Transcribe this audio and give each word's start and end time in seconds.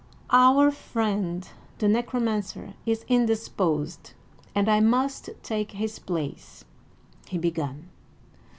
"Our 0.33 0.71
friend 0.71 1.47
the 1.77 1.87
Necromancer 1.87 2.73
is 2.87 3.05
indisposed, 3.07 4.13
and 4.55 4.67
I 4.67 4.79
must 4.79 5.29
take 5.43 5.73
his 5.73 5.99
place," 5.99 6.65
he 7.27 7.37
began. 7.37 7.87